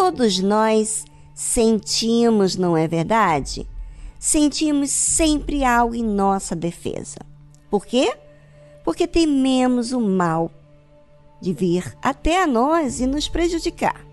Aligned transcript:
Todos 0.00 0.38
nós 0.38 1.04
sentimos, 1.34 2.54
não 2.54 2.76
é 2.76 2.86
verdade? 2.86 3.68
Sentimos 4.16 4.90
sempre 4.90 5.64
algo 5.64 5.92
em 5.92 6.04
nossa 6.04 6.54
defesa. 6.54 7.18
Por 7.68 7.84
quê? 7.84 8.16
Porque 8.84 9.08
tememos 9.08 9.90
o 9.90 10.00
mal 10.00 10.52
de 11.42 11.52
vir 11.52 11.96
até 12.00 12.40
a 12.40 12.46
nós 12.46 13.00
e 13.00 13.08
nos 13.08 13.28
prejudicar. 13.28 14.06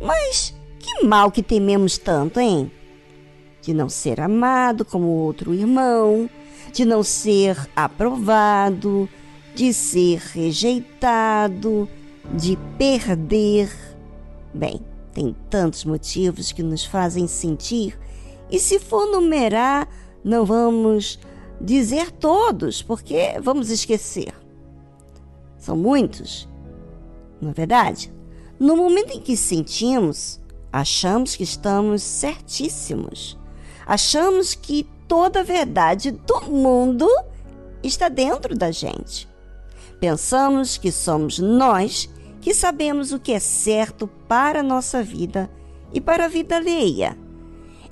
Mas 0.00 0.54
que 0.78 1.04
mal 1.04 1.28
que 1.32 1.42
tememos 1.42 1.98
tanto, 1.98 2.38
hein? 2.38 2.70
De 3.62 3.74
não 3.74 3.88
ser 3.88 4.20
amado 4.20 4.84
como 4.84 5.08
outro 5.08 5.52
irmão, 5.52 6.30
de 6.72 6.84
não 6.84 7.02
ser 7.02 7.68
aprovado, 7.74 9.08
de 9.56 9.74
ser 9.74 10.20
rejeitado, 10.20 11.88
de 12.32 12.56
perder. 12.78 13.93
Bem, 14.54 14.80
tem 15.12 15.34
tantos 15.50 15.84
motivos 15.84 16.52
que 16.52 16.62
nos 16.62 16.84
fazem 16.84 17.26
sentir, 17.26 17.98
e 18.50 18.58
se 18.58 18.78
for 18.78 19.06
numerar, 19.06 19.88
não 20.22 20.44
vamos 20.44 21.18
dizer 21.60 22.12
todos, 22.12 22.82
porque 22.82 23.38
vamos 23.42 23.70
esquecer. 23.70 24.32
São 25.58 25.76
muitos, 25.76 26.48
não 27.40 27.50
é 27.50 27.52
verdade? 27.52 28.12
No 28.58 28.76
momento 28.76 29.12
em 29.12 29.20
que 29.20 29.36
sentimos, 29.36 30.40
achamos 30.72 31.34
que 31.34 31.42
estamos 31.42 32.02
certíssimos. 32.02 33.38
Achamos 33.86 34.54
que 34.54 34.88
toda 35.08 35.40
a 35.40 35.44
verdade 35.44 36.10
do 36.10 36.42
mundo 36.42 37.08
está 37.82 38.08
dentro 38.08 38.56
da 38.56 38.70
gente. 38.70 39.28
Pensamos 40.00 40.76
que 40.78 40.92
somos 40.92 41.38
nós 41.38 42.08
que 42.44 42.52
sabemos 42.52 43.10
o 43.10 43.18
que 43.18 43.32
é 43.32 43.40
certo 43.40 44.06
para 44.28 44.60
a 44.60 44.62
nossa 44.62 45.02
vida 45.02 45.50
e 45.94 45.98
para 45.98 46.26
a 46.26 46.28
vida 46.28 46.56
alheia. 46.56 47.16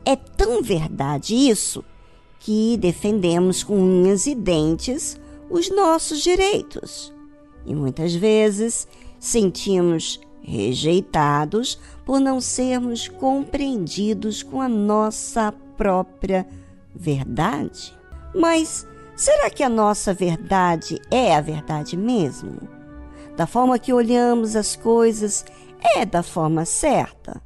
É 0.05 0.15
tão 0.15 0.63
verdade 0.63 1.35
isso 1.35 1.83
que 2.39 2.77
defendemos 2.77 3.63
com 3.63 3.79
unhas 3.79 4.27
e 4.27 4.35
dentes 4.35 5.19
os 5.49 5.71
nossos 5.71 6.21
direitos. 6.21 7.11
E 7.65 7.75
muitas 7.75 8.15
vezes 8.15 8.87
sentimos 9.19 10.21
rejeitados 10.43 11.81
por 12.05 12.21
não 12.21 12.39
sermos 12.39 13.09
compreendidos 13.09 14.43
com 14.43 14.61
a 14.61 14.69
nossa 14.69 15.51
própria 15.79 16.47
verdade. 16.95 17.97
Mas 18.35 18.87
será 19.17 19.49
que 19.49 19.63
a 19.63 19.71
nossa 19.71 20.13
verdade 20.13 21.01
é 21.11 21.35
a 21.35 21.41
verdade 21.41 21.97
mesmo? 21.97 22.82
Da 23.37 23.47
forma 23.47 23.79
que 23.79 23.93
olhamos 23.93 24.55
as 24.55 24.77
coisas 24.77 25.45
é 25.97 26.05
da 26.05 26.23
forma 26.23 26.65
certa? 26.65 27.43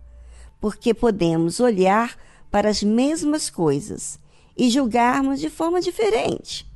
Porque 0.61 0.93
podemos 0.93 1.61
olhar 1.61 2.17
para 2.51 2.69
as 2.69 2.83
mesmas 2.83 3.49
coisas 3.49 4.19
e 4.57 4.69
julgarmos 4.69 5.39
de 5.39 5.49
forma 5.49 5.81
diferente. 5.81 6.67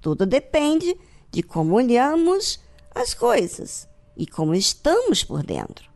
Tudo 0.00 0.24
depende 0.24 0.96
de 1.30 1.42
como 1.42 1.74
olhamos 1.74 2.58
as 2.94 3.12
coisas 3.12 3.86
e 4.16 4.26
como 4.26 4.54
estamos 4.54 5.22
por 5.22 5.42
dentro. 5.42 5.90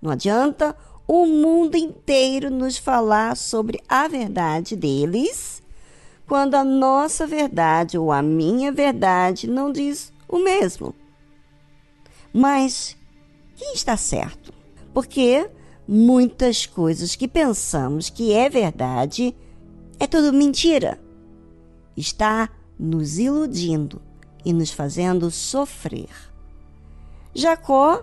Não 0.00 0.10
adianta 0.10 0.76
o 1.08 1.24
mundo 1.24 1.76
inteiro 1.76 2.50
nos 2.50 2.76
falar 2.76 3.36
sobre 3.36 3.80
a 3.88 4.06
verdade 4.06 4.76
deles, 4.76 5.62
quando 6.26 6.56
a 6.56 6.64
nossa 6.64 7.26
verdade 7.26 7.96
ou 7.96 8.12
a 8.12 8.20
minha 8.20 8.70
verdade 8.70 9.46
não 9.46 9.72
diz 9.72 10.12
o 10.28 10.38
mesmo. 10.38 10.94
Mas 12.32 12.96
quem 13.56 13.74
está 13.74 13.96
certo? 13.96 14.52
Porque 14.94 15.50
muitas 15.86 16.66
coisas 16.66 17.14
que 17.14 17.28
pensamos 17.28 18.08
que 18.08 18.32
é 18.32 18.48
verdade 18.48 19.34
é 19.98 20.06
tudo 20.06 20.32
mentira. 20.32 21.00
Está 21.96 22.50
nos 22.78 23.18
iludindo 23.18 24.00
e 24.44 24.52
nos 24.52 24.70
fazendo 24.70 25.30
sofrer. 25.30 26.10
Jacó 27.34 28.02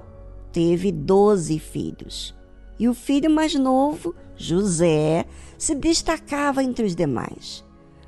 teve 0.51 0.91
doze 0.91 1.59
filhos 1.59 2.35
e 2.79 2.87
o 2.87 2.93
filho 2.93 3.29
mais 3.29 3.53
novo, 3.55 4.15
José, 4.37 5.25
se 5.57 5.75
destacava 5.75 6.63
entre 6.63 6.85
os 6.85 6.95
demais, 6.95 7.63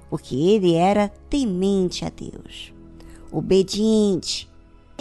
porque 0.09 0.35
ele 0.35 0.75
era 0.75 1.09
temente 1.29 2.05
a 2.05 2.09
Deus, 2.09 2.73
obediente. 3.31 4.49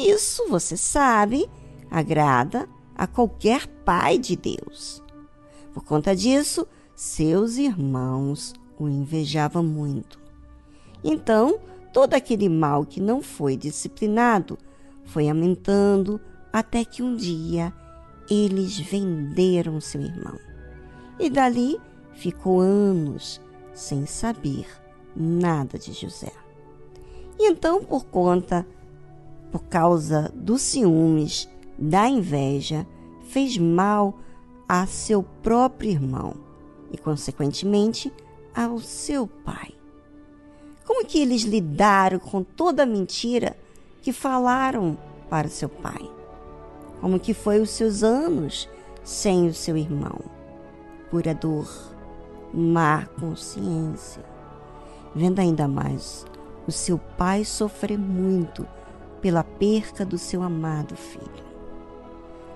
Isso, 0.01 0.49
você 0.49 0.79
sabe, 0.79 1.47
agrada 1.91 2.67
a 2.95 3.07
qualquer 3.07 3.67
pai 3.85 4.19
de 4.19 4.35
Deus. 4.35 5.03
Por 5.75 5.85
conta 5.85 6.17
disso, 6.17 6.67
seus 6.97 7.57
irmãos 7.59 8.55
o 8.79 8.89
invejavam 8.89 9.63
muito. 9.63 10.19
Então, 11.05 11.61
todo 11.93 12.15
aquele 12.15 12.49
mal 12.49 12.87
que 12.87 12.99
não 12.99 13.21
foi 13.21 13.59
disciplinado 13.59 14.59
foi 15.05 15.29
aumentando 15.29 16.19
até 16.51 16.83
que 16.83 17.03
um 17.03 17.15
dia 17.15 17.71
eles 18.31 18.79
venderam 18.79 19.83
seu 19.83 20.01
irmão. 20.01 20.39
E 21.19 21.29
dali 21.29 21.79
ficou 22.15 22.61
anos 22.61 23.39
sem 23.75 24.07
saber 24.07 24.67
nada 25.15 25.79
de 25.79 25.93
José. 25.93 26.33
E 27.39 27.51
então, 27.51 27.85
por 27.85 28.07
conta, 28.07 28.67
por 29.51 29.65
causa 29.65 30.33
dos 30.35 30.63
ciúmes, 30.63 31.49
da 31.79 32.09
inveja, 32.09 32.87
fez 33.25 33.57
mal 33.57 34.19
a 34.69 34.87
seu 34.87 35.23
próprio 35.23 35.91
irmão 35.91 36.35
e, 36.93 36.99
consequentemente, 36.99 38.13
ao 38.55 38.79
seu 38.79 39.27
pai. 39.27 39.75
Como 40.85 41.05
que 41.05 41.21
eles 41.21 41.43
lidaram 41.43 42.19
com 42.19 42.43
toda 42.43 42.83
a 42.83 42.87
mentira 42.87 43.57
que 44.03 44.13
falaram 44.13 44.99
para 45.29 45.49
seu 45.49 45.69
pai? 45.69 46.11
Como 47.01 47.19
que 47.19 47.33
foi 47.33 47.61
os 47.61 47.71
seus 47.71 48.03
anos 48.03 48.69
sem 49.03 49.49
o 49.49 49.55
seu 49.55 49.77
irmão? 49.77 50.21
Pura 51.11 51.35
dor, 51.35 51.69
má 52.53 53.07
consciência. 53.19 54.23
Vendo 55.15 55.41
ainda 55.41 55.67
mais 55.67 56.27
o 56.67 56.73
seu 56.73 56.99
pai 56.99 57.45
sofrer 57.45 57.99
muito 57.99 58.67
pela 59.21 59.45
perca 59.45 60.05
do 60.05 60.19
seu 60.19 60.43
amado 60.43 60.97
filho. 60.97 61.51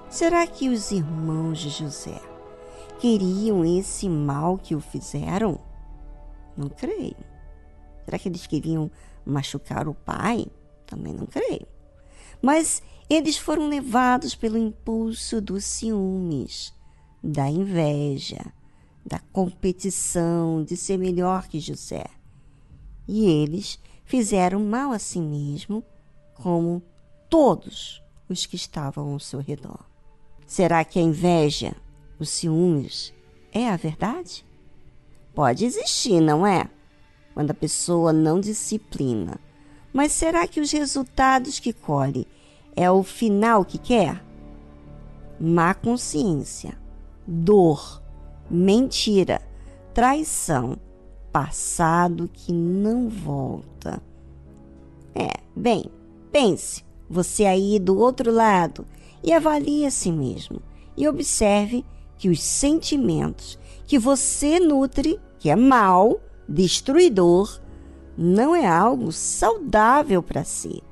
Será 0.08 0.46
que 0.46 0.68
os 0.68 0.90
irmãos 0.90 1.58
de 1.58 1.70
José 1.70 2.20
queriam 3.00 3.64
esse 3.64 4.08
mal 4.08 4.56
que 4.56 4.74
o 4.74 4.80
fizeram? 4.80 5.60
Não 6.56 6.68
creio. 6.68 7.16
Será 8.04 8.18
que 8.18 8.28
eles 8.28 8.46
queriam 8.46 8.90
machucar 9.24 9.88
o 9.88 9.94
pai? 9.94 10.46
Também 10.86 11.12
não 11.12 11.26
creio. 11.26 11.66
Mas 12.40 12.82
eles 13.08 13.36
foram 13.36 13.68
levados 13.68 14.34
pelo 14.34 14.58
impulso 14.58 15.40
dos 15.40 15.64
ciúmes, 15.64 16.72
da 17.22 17.48
inveja, 17.48 18.52
da 19.04 19.18
competição 19.32 20.62
de 20.62 20.76
ser 20.76 20.98
melhor 20.98 21.48
que 21.48 21.58
José. 21.58 22.04
E 23.06 23.26
eles 23.26 23.78
fizeram 24.04 24.60
mal 24.60 24.92
a 24.92 24.98
si 24.98 25.20
mesmo, 25.20 25.84
como 26.34 26.82
todos 27.28 28.02
os 28.28 28.46
que 28.46 28.56
estavam 28.56 29.12
ao 29.12 29.20
seu 29.20 29.40
redor. 29.40 29.84
Será 30.46 30.84
que 30.84 30.98
a 30.98 31.02
inveja, 31.02 31.74
os 32.18 32.28
ciúmes, 32.28 33.14
é 33.52 33.68
a 33.68 33.76
verdade? 33.76 34.44
Pode 35.34 35.64
existir, 35.64 36.20
não 36.20 36.46
é? 36.46 36.68
Quando 37.32 37.50
a 37.50 37.54
pessoa 37.54 38.12
não 38.12 38.38
disciplina. 38.38 39.40
Mas 39.92 40.12
será 40.12 40.46
que 40.46 40.60
os 40.60 40.70
resultados 40.70 41.58
que 41.58 41.72
colhe 41.72 42.26
é 42.76 42.90
o 42.90 43.02
final 43.02 43.64
que 43.64 43.78
quer? 43.78 44.24
Má 45.40 45.74
consciência, 45.74 46.78
dor, 47.26 48.02
mentira, 48.50 49.40
traição, 49.92 50.78
passado 51.32 52.28
que 52.32 52.52
não 52.52 53.08
volta. 53.08 54.02
É, 55.14 55.40
bem, 55.54 55.84
pense, 56.34 56.84
você 57.08 57.44
aí 57.44 57.78
do 57.78 57.96
outro 57.96 58.32
lado, 58.32 58.84
e 59.22 59.32
avalie 59.32 59.86
a 59.86 59.90
si 59.90 60.10
mesmo 60.10 60.60
e 60.96 61.06
observe 61.06 61.84
que 62.18 62.28
os 62.28 62.42
sentimentos 62.42 63.56
que 63.86 64.00
você 64.00 64.58
nutre, 64.58 65.20
que 65.38 65.48
é 65.48 65.54
mal, 65.54 66.20
destruidor, 66.48 67.60
não 68.18 68.54
é 68.54 68.66
algo 68.66 69.12
saudável 69.12 70.24
para 70.24 70.42
si. 70.42 70.82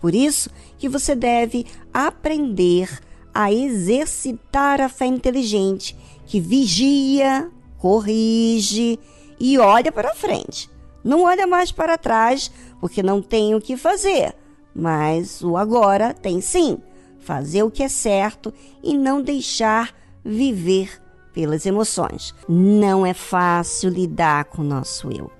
Por 0.00 0.16
isso 0.16 0.50
que 0.76 0.88
você 0.88 1.14
deve 1.14 1.64
aprender 1.94 3.00
a 3.32 3.52
exercitar 3.52 4.80
a 4.80 4.88
fé 4.88 5.06
inteligente, 5.06 5.96
que 6.26 6.40
vigia, 6.40 7.48
corrige 7.76 8.98
e 9.38 9.58
olha 9.58 9.92
para 9.92 10.14
frente. 10.14 10.68
Não 11.04 11.22
olha 11.22 11.46
mais 11.46 11.70
para 11.70 11.96
trás, 11.96 12.50
porque 12.80 13.00
não 13.00 13.22
tem 13.22 13.54
o 13.54 13.60
que 13.60 13.76
fazer, 13.76 14.34
mas 14.74 15.42
o 15.42 15.56
agora 15.56 16.14
tem 16.14 16.40
sim. 16.40 16.78
Fazer 17.18 17.62
o 17.62 17.70
que 17.70 17.82
é 17.82 17.88
certo 17.88 18.52
e 18.82 18.96
não 18.96 19.20
deixar 19.20 19.94
viver 20.24 21.00
pelas 21.32 21.66
emoções. 21.66 22.34
Não 22.48 23.04
é 23.04 23.12
fácil 23.12 23.90
lidar 23.90 24.46
com 24.46 24.62
o 24.62 24.64
nosso 24.64 25.10
eu. 25.10 25.30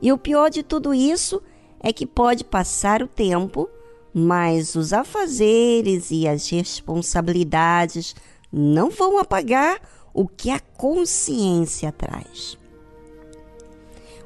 E 0.00 0.12
o 0.12 0.18
pior 0.18 0.50
de 0.50 0.62
tudo 0.62 0.92
isso 0.92 1.42
é 1.80 1.92
que 1.92 2.06
pode 2.06 2.44
passar 2.44 3.02
o 3.02 3.08
tempo, 3.08 3.68
mas 4.12 4.74
os 4.74 4.92
afazeres 4.92 6.10
e 6.10 6.26
as 6.26 6.48
responsabilidades 6.48 8.14
não 8.52 8.90
vão 8.90 9.18
apagar 9.18 9.80
o 10.12 10.26
que 10.28 10.50
a 10.50 10.60
consciência 10.60 11.90
traz. 11.92 12.56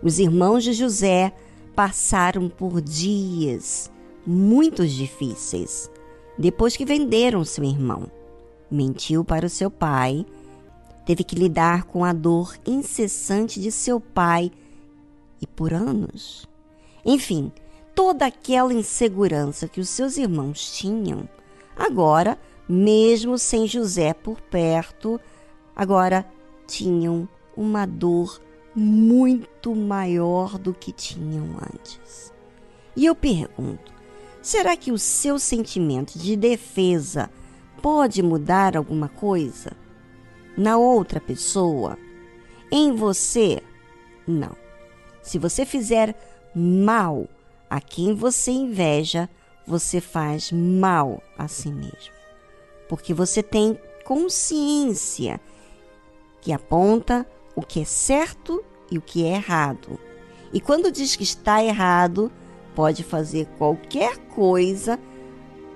Os 0.02 0.18
irmãos 0.18 0.62
de 0.62 0.72
José 0.72 1.32
passaram 1.74 2.48
por 2.48 2.80
dias 2.80 3.90
muito 4.28 4.86
difíceis 4.86 5.90
depois 6.36 6.76
que 6.76 6.84
venderam 6.84 7.42
seu 7.46 7.64
irmão. 7.64 8.10
Mentiu 8.70 9.24
para 9.24 9.46
o 9.46 9.48
seu 9.48 9.70
pai, 9.70 10.26
teve 11.06 11.24
que 11.24 11.34
lidar 11.34 11.84
com 11.84 12.04
a 12.04 12.12
dor 12.12 12.54
incessante 12.66 13.58
de 13.58 13.72
seu 13.72 13.98
pai 13.98 14.52
e 15.40 15.46
por 15.46 15.72
anos. 15.72 16.46
Enfim, 17.06 17.50
toda 17.94 18.26
aquela 18.26 18.74
insegurança 18.74 19.66
que 19.66 19.80
os 19.80 19.88
seus 19.88 20.18
irmãos 20.18 20.76
tinham, 20.76 21.26
agora, 21.74 22.38
mesmo 22.68 23.38
sem 23.38 23.66
José 23.66 24.12
por 24.12 24.42
perto, 24.42 25.18
agora 25.74 26.26
tinham 26.66 27.26
uma 27.56 27.86
dor 27.86 28.38
muito 28.74 29.74
maior 29.74 30.58
do 30.58 30.74
que 30.74 30.92
tinham 30.92 31.56
antes. 31.74 32.30
E 32.94 33.06
eu 33.06 33.14
pergunto: 33.14 33.97
será 34.48 34.74
que 34.78 34.90
o 34.90 34.98
seu 34.98 35.38
sentimento 35.38 36.18
de 36.18 36.34
defesa 36.34 37.28
pode 37.82 38.22
mudar 38.22 38.78
alguma 38.78 39.06
coisa? 39.06 39.72
Na 40.56 40.78
outra 40.78 41.20
pessoa? 41.20 41.98
Em 42.72 42.94
você? 42.96 43.62
Não. 44.26 44.56
Se 45.22 45.38
você 45.38 45.66
fizer 45.66 46.16
mal 46.54 47.28
a 47.68 47.78
quem 47.78 48.14
você 48.14 48.50
inveja, 48.50 49.28
você 49.66 50.00
faz 50.00 50.50
mal 50.50 51.22
a 51.36 51.46
si 51.46 51.70
mesmo. 51.70 52.14
Porque 52.88 53.12
você 53.12 53.42
tem 53.42 53.78
consciência 54.02 55.38
que 56.40 56.54
aponta 56.54 57.26
o 57.54 57.60
que 57.60 57.82
é 57.82 57.84
certo 57.84 58.64
e 58.90 58.96
o 58.96 59.02
que 59.02 59.26
é 59.26 59.34
errado. 59.34 60.00
E 60.54 60.58
quando 60.58 60.90
diz 60.90 61.14
que 61.14 61.22
está 61.22 61.62
errado, 61.62 62.32
pode 62.78 63.02
fazer 63.02 63.46
qualquer 63.58 64.16
coisa 64.28 65.00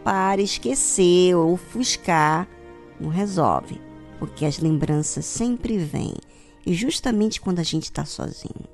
para 0.04 0.40
esquecer 0.40 1.34
ou 1.34 1.54
ofuscar, 1.54 2.48
não 3.00 3.10
resolve, 3.10 3.80
porque 4.20 4.44
as 4.44 4.60
lembranças 4.60 5.24
sempre 5.24 5.78
vêm, 5.78 6.14
e 6.64 6.72
justamente 6.72 7.40
quando 7.40 7.58
a 7.58 7.64
gente 7.64 7.86
está 7.86 8.04
sozinho. 8.04 8.68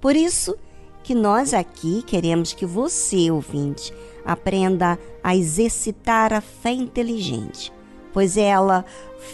Por 0.00 0.16
isso 0.16 0.56
que 1.04 1.14
nós 1.14 1.54
aqui 1.54 2.02
queremos 2.02 2.52
que 2.52 2.66
você, 2.66 3.30
ouvinte, 3.30 3.94
aprenda 4.24 4.98
a 5.22 5.36
exercitar 5.36 6.32
a 6.32 6.40
fé 6.40 6.72
inteligente, 6.72 7.72
pois 8.12 8.36
ela 8.36 8.84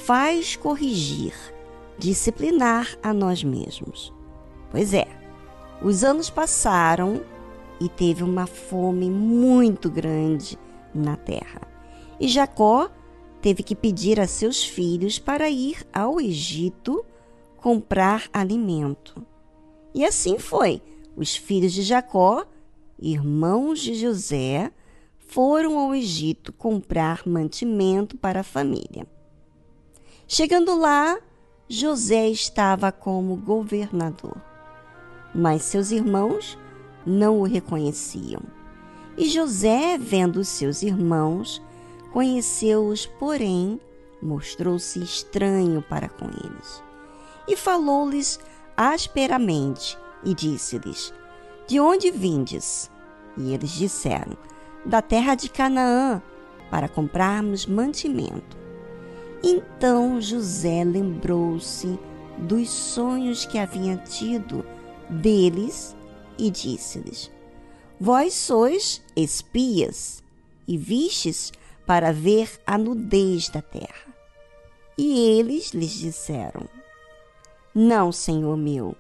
faz 0.05 0.55
corrigir 0.55 1.33
disciplinar 1.99 2.95
a 3.03 3.15
nós 3.15 3.43
mesmos. 3.43 4.13
Pois 4.71 4.93
é, 4.93 5.07
os 5.81 6.05
anos 6.05 6.29
passaram 6.29 7.23
e 7.85 7.89
teve 7.91 8.23
uma 8.23 8.47
fome 8.47 9.11
muito 9.11 9.91
grande 9.91 10.59
na 10.95 11.17
terra. 11.17 11.61
E 12.19 12.27
Jacó 12.27 12.89
teve 13.43 13.63
que 13.63 13.77
pedir 13.77 14.19
a 14.19 14.27
seus 14.27 14.65
filhos 14.65 15.19
para 15.19 15.51
ir 15.51 15.87
ao 15.93 16.19
Egito 16.19 17.05
comprar 17.59 18.27
alimento. 18.33 19.23
E 19.95 20.03
assim 20.03 20.39
foi. 20.39 20.81
Os 21.15 21.37
filhos 21.37 21.75
de 21.75 21.83
Jacó, 21.83 22.47
irmãos 22.99 23.81
de 23.81 23.95
José, 23.95 24.73
foram 25.19 25.79
ao 25.79 25.95
Egito 25.95 26.55
comprar 26.55 27.27
mantimento 27.27 28.17
para 28.17 28.41
a 28.41 28.45
família. 28.45 29.07
Chegando 30.27 30.75
lá, 30.75 31.19
José 31.69 32.29
estava 32.31 32.91
como 32.91 33.37
governador, 33.37 34.41
mas 35.35 35.63
seus 35.65 35.91
irmãos 35.91 36.59
não 37.07 37.41
o 37.41 37.45
reconheciam. 37.45 38.41
E 39.17 39.29
José, 39.29 39.97
vendo 39.99 40.45
seus 40.45 40.83
irmãos, 40.83 41.63
conheceu-os, 42.13 43.07
porém 43.07 43.81
mostrou-se 44.21 44.99
estranho 45.01 45.83
para 45.83 46.09
com 46.09 46.25
eles. 46.27 46.83
E 47.47 47.57
falou-lhes 47.57 48.41
asperamente 48.77 49.97
e 50.25 50.35
disse-lhes: 50.35 51.13
De 51.69 51.79
onde 51.79 52.11
vindes? 52.11 52.91
E 53.37 53.53
eles 53.53 53.71
disseram: 53.71 54.37
Da 54.85 55.03
terra 55.03 55.35
de 55.35 55.49
Canaã, 55.49 56.23
para 56.71 56.89
comprarmos 56.89 57.67
mantimento. 57.67 58.57
Então 59.43 60.21
José 60.21 60.83
lembrou-se 60.83 61.99
dos 62.39 62.71
sonhos 62.71 63.45
que 63.45 63.59
havia 63.59 63.97
tido 63.97 64.65
deles 65.09 65.95
e 66.39 66.51
disse-lhes: 66.51 67.31
Vós 68.01 68.35
sois 68.35 69.03
espias 69.17 70.23
e 70.67 70.77
vistes 70.77 71.53
para 71.87 72.13
ver 72.13 72.61
a 72.67 72.77
nudez 72.79 73.49
da 73.49 73.63
terra. 73.63 74.15
E 74.97 75.39
eles 75.39 75.71
lhes 75.71 75.93
disseram: 75.93 76.69
Não, 77.75 78.13
senhor 78.13 78.57
meu, 78.57 78.97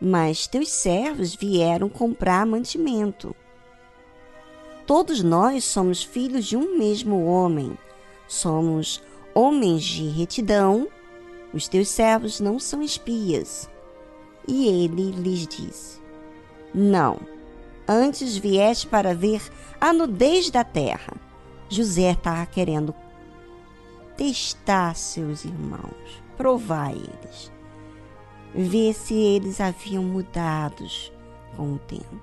mas 0.00 0.46
teus 0.46 0.68
servos 0.70 1.34
vieram 1.34 1.88
comprar 1.88 2.46
mantimento. 2.46 3.34
Todos 4.86 5.22
nós 5.22 5.64
somos 5.64 6.02
filhos 6.02 6.44
de 6.44 6.56
um 6.56 6.78
mesmo 6.78 7.24
homem, 7.24 7.76
somos 8.28 9.02
homens 9.34 9.82
de 9.82 10.06
retidão, 10.08 10.88
os 11.52 11.68
teus 11.68 11.88
servos 11.88 12.38
não 12.38 12.58
são 12.58 12.82
espias. 12.82 13.68
E 14.46 14.66
ele 14.66 15.10
lhes 15.10 15.46
disse: 15.46 16.03
Não, 16.74 17.20
antes 17.86 18.36
vieste 18.36 18.88
para 18.88 19.14
ver 19.14 19.40
a 19.80 19.92
nudez 19.92 20.50
da 20.50 20.64
terra. 20.64 21.14
José 21.68 22.10
estava 22.10 22.44
querendo 22.46 22.92
testar 24.16 24.96
seus 24.96 25.44
irmãos, 25.44 26.22
provar 26.36 26.90
eles, 26.92 27.52
ver 28.54 28.92
se 28.94 29.14
eles 29.14 29.60
haviam 29.60 30.02
mudados 30.02 31.12
com 31.56 31.74
o 31.74 31.78
tempo. 31.78 32.20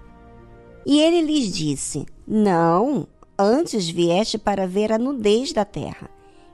E 0.85 0.99
ele 0.99 1.21
lhes 1.21 1.53
disse: 1.53 2.05
Não, 2.27 3.07
antes 3.37 3.89
vieste 3.89 4.37
para 4.37 4.67
ver 4.67 4.91
a 4.91 4.97
nudez 4.97 5.53
da 5.53 5.63
terra. 5.63 6.09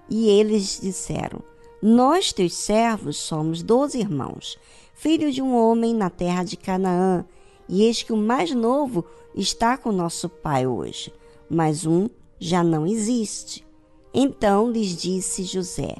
E 0.10 0.29
eles 0.29 0.79
disseram: 0.81 1.41
Nós, 1.81 2.31
teus 2.31 2.53
servos, 2.53 3.17
somos 3.17 3.63
doze 3.63 4.00
irmãos, 4.00 4.57
filhos 4.93 5.33
de 5.33 5.41
um 5.41 5.55
homem 5.55 5.93
na 5.93 6.10
terra 6.10 6.43
de 6.43 6.57
Canaã, 6.57 7.25
e 7.67 7.83
eis 7.83 8.03
que 8.03 8.13
o 8.13 8.17
mais 8.17 8.51
novo 8.51 9.05
está 9.36 9.77
com 9.77 9.91
nosso 9.91 10.29
pai 10.29 10.65
hoje, 10.65 11.13
mas 11.50 11.86
um 11.86 12.09
já 12.39 12.63
não 12.63 12.86
existe. 12.86 13.65
Então 14.13 14.69
lhes 14.69 14.95
disse 14.95 15.43
José: 15.43 15.95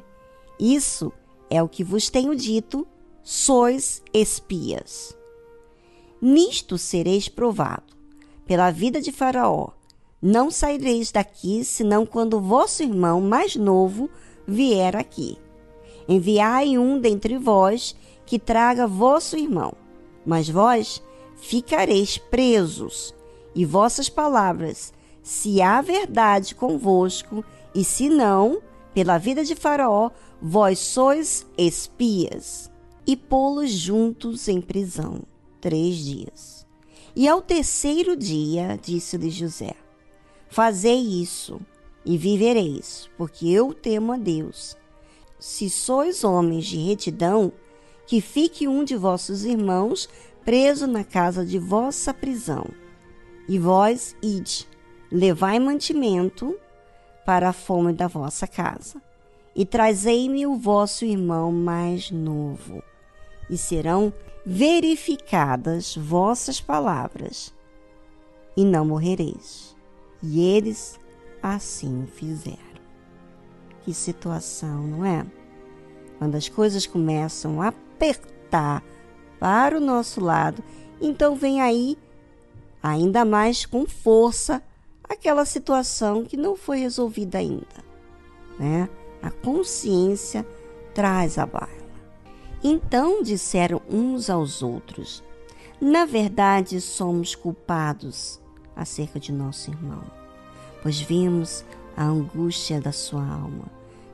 Isso 0.58 1.12
é 1.50 1.62
o 1.62 1.68
que 1.68 1.84
vos 1.84 2.10
tenho 2.10 2.34
dito, 2.34 2.86
sois 3.22 4.02
espias. 4.12 5.16
Nisto 6.20 6.76
sereis 6.76 7.28
provado, 7.28 7.96
pela 8.44 8.70
vida 8.70 9.00
de 9.00 9.12
Faraó, 9.12 9.68
não 10.20 10.50
saireis 10.50 11.12
daqui 11.12 11.64
senão 11.64 12.04
quando 12.04 12.40
vosso 12.40 12.82
irmão 12.82 13.20
mais 13.20 13.54
novo 13.54 14.10
vier 14.46 14.96
aqui. 14.96 15.38
Enviai 16.08 16.76
um 16.76 16.98
dentre 16.98 17.38
vós 17.38 17.94
que 18.26 18.38
traga 18.38 18.86
vosso 18.86 19.36
irmão, 19.36 19.74
mas 20.26 20.48
vós 20.48 21.02
ficareis 21.38 22.18
presos, 22.18 23.14
e 23.54 23.64
vossas 23.64 24.08
palavras, 24.08 24.92
se 25.22 25.60
há 25.60 25.80
verdade 25.80 26.54
convosco, 26.54 27.44
e 27.74 27.84
se 27.84 28.08
não, 28.08 28.62
pela 28.94 29.18
vida 29.18 29.44
de 29.44 29.54
Faraó, 29.54 30.10
vós 30.40 30.78
sois 30.78 31.46
espias, 31.56 32.70
e 33.06 33.16
pô-los 33.16 33.70
juntos 33.70 34.48
em 34.48 34.60
prisão 34.60 35.22
três 35.60 35.96
dias. 35.96 36.66
E 37.16 37.26
ao 37.26 37.42
terceiro 37.42 38.16
dia, 38.16 38.78
disse-lhe 38.80 39.30
José: 39.30 39.74
Fazei 40.48 41.00
isso 41.00 41.60
e 42.04 42.16
vivereis, 42.16 43.10
porque 43.16 43.48
eu 43.48 43.74
temo 43.74 44.12
a 44.12 44.16
Deus. 44.16 44.76
Se 45.38 45.68
sois 45.68 46.24
homens 46.24 46.66
de 46.66 46.78
retidão, 46.78 47.52
que 48.06 48.20
fique 48.20 48.66
um 48.66 48.84
de 48.84 48.96
vossos 48.96 49.44
irmãos 49.44 50.08
preso 50.48 50.86
na 50.86 51.04
casa 51.04 51.44
de 51.44 51.58
vossa 51.58 52.14
prisão. 52.14 52.64
E 53.46 53.58
vós 53.58 54.16
ide, 54.22 54.66
levai 55.12 55.58
mantimento 55.58 56.58
para 57.26 57.50
a 57.50 57.52
fome 57.52 57.92
da 57.92 58.08
vossa 58.08 58.46
casa. 58.46 58.98
e 59.58 59.66
trazei-me 59.66 60.46
o 60.46 60.54
vosso 60.54 61.04
irmão 61.04 61.50
mais 61.50 62.12
novo, 62.12 62.80
e 63.50 63.58
serão 63.58 64.12
verificadas 64.46 65.96
vossas 65.96 66.60
palavras, 66.60 67.52
e 68.56 68.64
não 68.64 68.86
morrereis. 68.86 69.76
E 70.22 70.40
eles 70.40 70.96
assim 71.42 72.06
fizeram. 72.06 72.56
Que 73.82 73.92
situação, 73.92 74.86
não 74.86 75.04
é? 75.04 75.26
Quando 76.18 76.36
as 76.36 76.48
coisas 76.48 76.86
começam 76.86 77.60
a 77.60 77.68
apertar 77.68 78.84
para 79.38 79.76
o 79.76 79.80
nosso 79.80 80.20
lado, 80.20 80.62
então 81.00 81.36
vem 81.36 81.60
aí 81.60 81.96
ainda 82.82 83.24
mais 83.24 83.66
com 83.66 83.86
força 83.86 84.62
aquela 85.08 85.44
situação 85.44 86.24
que 86.24 86.36
não 86.36 86.56
foi 86.56 86.78
resolvida 86.78 87.38
ainda, 87.38 87.84
né? 88.58 88.88
A 89.22 89.30
consciência 89.30 90.46
traz 90.94 91.38
a 91.38 91.46
baila. 91.46 91.68
Então 92.62 93.22
disseram 93.22 93.80
uns 93.88 94.28
aos 94.28 94.62
outros: 94.62 95.22
Na 95.80 96.04
verdade, 96.04 96.80
somos 96.80 97.34
culpados 97.34 98.40
acerca 98.74 99.18
de 99.18 99.32
nosso 99.32 99.70
irmão, 99.70 100.04
pois 100.82 101.00
vimos 101.00 101.64
a 101.96 102.04
angústia 102.04 102.80
da 102.80 102.92
sua 102.92 103.26
alma 103.26 103.66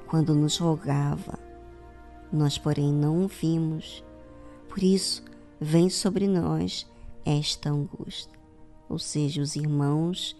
quando 0.06 0.34
nos 0.34 0.58
rogava. 0.58 1.38
Nós, 2.32 2.56
porém, 2.56 2.92
não 2.92 3.24
o 3.24 3.28
vimos. 3.28 4.04
Por 4.74 4.82
isso, 4.82 5.22
vem 5.60 5.88
sobre 5.88 6.26
nós 6.26 6.84
esta 7.24 7.70
angústia. 7.70 8.36
Ou 8.88 8.98
seja, 8.98 9.40
os 9.40 9.54
irmãos 9.54 10.36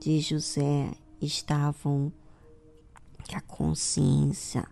de 0.00 0.20
José 0.20 0.92
estavam 1.20 2.12
com 3.28 3.36
a 3.36 3.40
consciência 3.40 4.64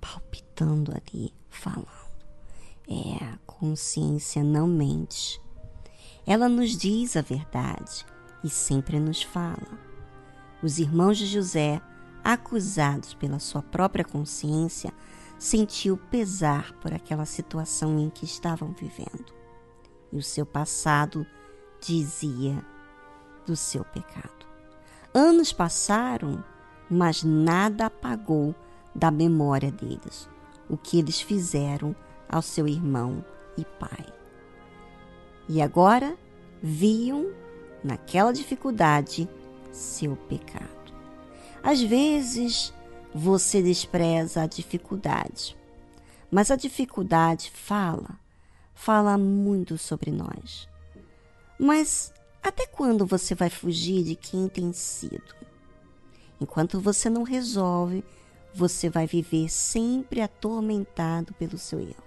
palpitando 0.00 0.90
ali, 0.90 1.32
falando. 1.48 1.86
É, 2.88 3.24
a 3.24 3.38
consciência 3.46 4.42
não 4.42 4.66
mente. 4.66 5.40
Ela 6.26 6.48
nos 6.48 6.76
diz 6.76 7.16
a 7.16 7.22
verdade 7.22 8.04
e 8.42 8.50
sempre 8.50 8.98
nos 8.98 9.22
fala. 9.22 9.78
Os 10.60 10.80
irmãos 10.80 11.18
de 11.18 11.26
José, 11.26 11.80
acusados 12.24 13.14
pela 13.14 13.38
sua 13.38 13.62
própria 13.62 14.04
consciência, 14.04 14.92
sentiu 15.38 15.96
pesar 15.96 16.72
por 16.74 16.92
aquela 16.92 17.26
situação 17.26 17.98
em 17.98 18.08
que 18.08 18.24
estavam 18.24 18.72
vivendo. 18.72 19.32
E 20.12 20.16
o 20.16 20.22
seu 20.22 20.46
passado 20.46 21.26
dizia 21.80 22.64
do 23.46 23.56
seu 23.56 23.84
pecado. 23.84 24.46
Anos 25.12 25.52
passaram, 25.52 26.42
mas 26.90 27.22
nada 27.22 27.86
apagou 27.86 28.54
da 28.94 29.10
memória 29.10 29.70
deles 29.70 30.28
o 30.68 30.76
que 30.76 30.98
eles 30.98 31.20
fizeram 31.20 31.94
ao 32.28 32.42
seu 32.42 32.66
irmão 32.66 33.24
e 33.56 33.64
pai. 33.64 34.06
E 35.48 35.60
agora 35.60 36.16
viam 36.62 37.30
naquela 37.82 38.32
dificuldade 38.32 39.28
seu 39.70 40.16
pecado. 40.16 40.92
Às 41.62 41.80
vezes 41.82 42.72
você 43.14 43.62
despreza 43.62 44.42
a 44.42 44.46
dificuldade, 44.46 45.56
mas 46.28 46.50
a 46.50 46.56
dificuldade 46.56 47.52
fala, 47.54 48.18
fala 48.74 49.16
muito 49.16 49.78
sobre 49.78 50.10
nós. 50.10 50.68
Mas 51.56 52.12
até 52.42 52.66
quando 52.66 53.06
você 53.06 53.32
vai 53.34 53.48
fugir 53.48 54.02
de 54.02 54.16
quem 54.16 54.48
tem 54.48 54.72
sido? 54.72 55.34
Enquanto 56.40 56.80
você 56.80 57.08
não 57.08 57.22
resolve, 57.22 58.04
você 58.52 58.90
vai 58.90 59.06
viver 59.06 59.48
sempre 59.48 60.20
atormentado 60.20 61.32
pelo 61.34 61.56
seu 61.56 61.78
erro. 61.78 62.02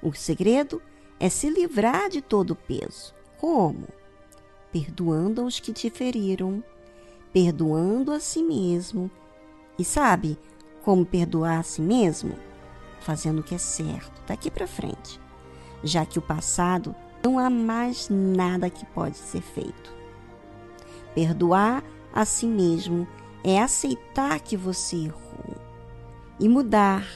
O 0.00 0.14
segredo 0.14 0.80
é 1.18 1.28
se 1.28 1.50
livrar 1.50 2.08
de 2.08 2.22
todo 2.22 2.52
o 2.52 2.56
peso. 2.56 3.12
Como? 3.38 3.88
Perdoando 4.72 5.42
aos 5.42 5.58
que 5.58 5.72
te 5.72 5.90
feriram, 5.90 6.62
perdoando 7.32 8.12
a 8.12 8.20
si 8.20 8.42
mesmo. 8.42 9.10
E 9.78 9.84
sabe 9.84 10.38
como 10.82 11.04
perdoar 11.04 11.58
a 11.58 11.62
si 11.62 11.80
mesmo? 11.80 12.34
Fazendo 13.00 13.40
o 13.40 13.42
que 13.42 13.54
é 13.54 13.58
certo 13.58 14.22
daqui 14.26 14.50
para 14.50 14.66
frente, 14.66 15.20
já 15.82 16.04
que 16.04 16.18
o 16.18 16.22
passado 16.22 16.94
não 17.22 17.38
há 17.38 17.48
mais 17.48 18.08
nada 18.10 18.70
que 18.70 18.84
pode 18.86 19.16
ser 19.16 19.40
feito. 19.40 19.92
Perdoar 21.14 21.82
a 22.12 22.24
si 22.24 22.46
mesmo 22.46 23.06
é 23.42 23.60
aceitar 23.60 24.40
que 24.40 24.56
você 24.56 24.96
errou 24.96 25.56
e 26.38 26.48
mudar, 26.48 27.06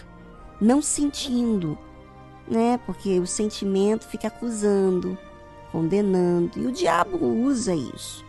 não 0.61 0.81
sentindo, 0.83 1.79
né? 2.49 2.79
Porque 2.87 3.19
o 3.19 3.27
sentimento 3.27 4.07
fica 4.07 4.29
acusando, 4.29 5.17
condenando 5.71 6.59
e 6.59 6.67
o 6.67 6.73
diabo 6.73 7.19
usa 7.19 7.75
isso. 7.75 8.25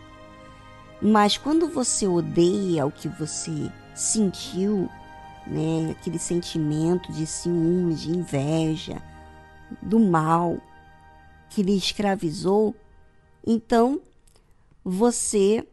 Mas 1.00 1.36
quando 1.36 1.68
você 1.68 2.06
odeia 2.06 2.86
o 2.86 2.90
que 2.90 3.08
você 3.08 3.70
sentiu, 3.96 4.88
né, 5.46 5.90
aquele 5.90 6.18
sentimento 6.18 7.10
de 7.10 7.26
ciúme, 7.26 7.94
de 7.94 8.10
inveja, 8.10 9.02
do 9.80 9.98
mal, 9.98 10.58
que 11.48 11.62
lhe 11.62 11.76
escravizou, 11.76 12.74
então 13.44 14.00
você 14.84 15.66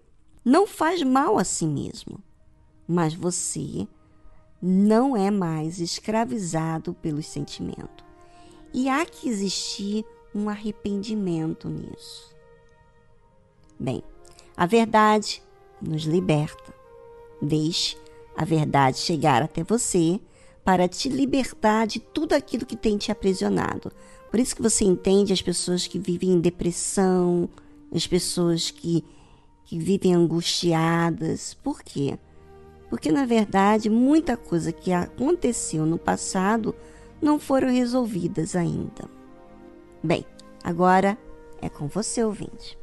não 0.43 0.65
faz 0.65 1.03
mal 1.03 1.37
a 1.37 1.43
si 1.43 1.67
mesmo, 1.67 2.23
mas 2.87 3.13
você 3.13 3.87
não 4.61 5.15
é 5.15 5.29
mais 5.29 5.79
escravizado 5.79 6.93
pelos 6.93 7.27
sentimentos. 7.27 8.05
E 8.73 8.89
há 8.89 9.05
que 9.05 9.27
existir 9.27 10.05
um 10.33 10.49
arrependimento 10.49 11.69
nisso. 11.69 12.33
Bem, 13.77 14.01
a 14.55 14.65
verdade 14.65 15.43
nos 15.81 16.03
liberta. 16.03 16.73
Deixe 17.41 17.97
a 18.35 18.45
verdade 18.45 18.97
chegar 18.97 19.41
até 19.41 19.63
você 19.63 20.19
para 20.63 20.87
te 20.87 21.09
libertar 21.09 21.85
de 21.85 21.99
tudo 21.99 22.33
aquilo 22.33 22.65
que 22.65 22.75
tem 22.75 22.97
te 22.97 23.11
aprisionado, 23.11 23.91
por 24.33 24.39
isso 24.39 24.55
que 24.55 24.63
você 24.63 24.83
entende 24.83 25.31
as 25.31 25.43
pessoas 25.43 25.85
que 25.85 25.99
vivem 25.99 26.31
em 26.31 26.39
depressão, 26.39 27.47
as 27.93 28.07
pessoas 28.07 28.71
que, 28.71 29.05
que 29.63 29.77
vivem 29.77 30.15
angustiadas. 30.15 31.53
Por 31.53 31.83
quê? 31.83 32.17
Porque, 32.89 33.11
na 33.11 33.25
verdade, 33.25 33.91
muita 33.91 34.35
coisa 34.35 34.71
que 34.71 34.91
aconteceu 34.91 35.85
no 35.85 35.99
passado 35.99 36.73
não 37.21 37.39
foram 37.39 37.69
resolvidas 37.69 38.55
ainda. 38.55 39.07
Bem, 40.01 40.25
agora 40.63 41.15
é 41.61 41.69
com 41.69 41.87
você, 41.87 42.23
ouvinte. 42.23 42.75